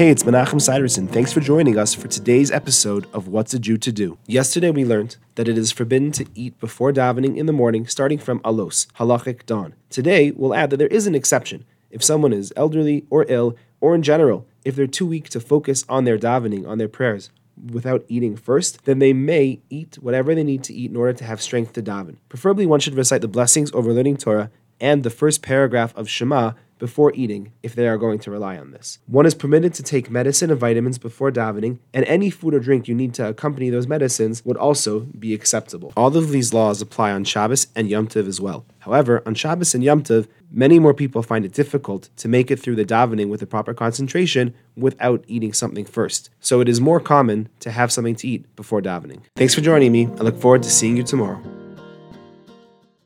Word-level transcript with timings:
Hey, 0.00 0.08
it's 0.08 0.22
Menachem 0.22 0.62
Siderson. 0.62 1.06
Thanks 1.08 1.30
for 1.30 1.40
joining 1.40 1.76
us 1.76 1.92
for 1.92 2.08
today's 2.08 2.50
episode 2.50 3.06
of 3.12 3.28
What's 3.28 3.52
a 3.52 3.58
Jew 3.58 3.76
to 3.76 3.92
Do. 3.92 4.16
Yesterday 4.26 4.70
we 4.70 4.82
learned 4.82 5.18
that 5.34 5.46
it 5.46 5.58
is 5.58 5.72
forbidden 5.72 6.10
to 6.12 6.24
eat 6.34 6.58
before 6.58 6.90
davening 6.90 7.36
in 7.36 7.44
the 7.44 7.52
morning, 7.52 7.86
starting 7.86 8.16
from 8.16 8.40
alos, 8.40 8.86
halachic 8.94 9.44
dawn. 9.44 9.74
Today 9.90 10.30
we'll 10.30 10.54
add 10.54 10.70
that 10.70 10.78
there 10.78 10.86
is 10.86 11.06
an 11.06 11.14
exception. 11.14 11.66
If 11.90 12.02
someone 12.02 12.32
is 12.32 12.50
elderly 12.56 13.04
or 13.10 13.26
ill, 13.28 13.58
or 13.82 13.94
in 13.94 14.02
general, 14.02 14.46
if 14.64 14.74
they're 14.74 14.86
too 14.86 15.04
weak 15.04 15.28
to 15.28 15.38
focus 15.38 15.84
on 15.86 16.04
their 16.04 16.16
davening, 16.16 16.66
on 16.66 16.78
their 16.78 16.88
prayers, 16.88 17.28
without 17.70 18.02
eating 18.08 18.38
first, 18.38 18.86
then 18.86 19.00
they 19.00 19.12
may 19.12 19.60
eat 19.68 19.98
whatever 20.00 20.34
they 20.34 20.44
need 20.44 20.64
to 20.64 20.72
eat 20.72 20.90
in 20.90 20.96
order 20.96 21.12
to 21.12 21.24
have 21.24 21.42
strength 21.42 21.74
to 21.74 21.82
daven. 21.82 22.16
Preferably, 22.30 22.64
one 22.64 22.80
should 22.80 22.94
recite 22.94 23.20
the 23.20 23.28
blessings 23.28 23.70
over 23.72 23.92
learning 23.92 24.16
Torah 24.16 24.50
and 24.80 25.02
the 25.02 25.10
first 25.10 25.42
paragraph 25.42 25.96
of 25.96 26.08
Shema 26.08 26.52
before 26.80 27.12
eating 27.14 27.52
if 27.62 27.74
they 27.74 27.86
are 27.86 27.98
going 27.98 28.18
to 28.18 28.30
rely 28.30 28.58
on 28.58 28.72
this. 28.72 28.98
One 29.06 29.26
is 29.26 29.34
permitted 29.34 29.74
to 29.74 29.82
take 29.84 30.10
medicine 30.10 30.50
and 30.50 30.58
vitamins 30.58 30.98
before 30.98 31.30
davening, 31.30 31.78
and 31.94 32.04
any 32.06 32.30
food 32.30 32.54
or 32.54 32.60
drink 32.60 32.88
you 32.88 32.94
need 32.94 33.14
to 33.14 33.28
accompany 33.28 33.70
those 33.70 33.86
medicines 33.86 34.44
would 34.44 34.56
also 34.56 35.00
be 35.00 35.32
acceptable. 35.34 35.92
All 35.96 36.16
of 36.16 36.30
these 36.30 36.52
laws 36.52 36.80
apply 36.80 37.12
on 37.12 37.24
Shabbos 37.24 37.68
and 37.76 37.88
Yom 37.88 38.08
Tov 38.08 38.26
as 38.26 38.40
well. 38.40 38.64
However, 38.80 39.22
on 39.26 39.34
Shabbos 39.34 39.74
and 39.74 39.84
Yom 39.84 40.02
Tov, 40.02 40.26
many 40.50 40.78
more 40.78 40.94
people 40.94 41.22
find 41.22 41.44
it 41.44 41.52
difficult 41.52 42.08
to 42.16 42.28
make 42.28 42.50
it 42.50 42.58
through 42.58 42.76
the 42.76 42.84
davening 42.84 43.28
with 43.28 43.40
the 43.40 43.46
proper 43.46 43.74
concentration 43.74 44.54
without 44.74 45.22
eating 45.28 45.52
something 45.52 45.84
first. 45.84 46.30
So 46.40 46.60
it 46.60 46.68
is 46.68 46.80
more 46.80 46.98
common 46.98 47.50
to 47.60 47.70
have 47.70 47.92
something 47.92 48.16
to 48.16 48.26
eat 48.26 48.56
before 48.56 48.80
davening. 48.80 49.20
Thanks 49.36 49.54
for 49.54 49.60
joining 49.60 49.92
me. 49.92 50.06
I 50.06 50.22
look 50.22 50.40
forward 50.40 50.62
to 50.62 50.70
seeing 50.70 50.96
you 50.96 51.02
tomorrow. 51.02 51.40